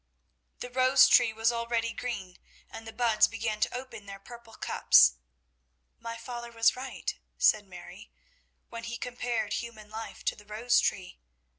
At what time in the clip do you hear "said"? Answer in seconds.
7.37-7.67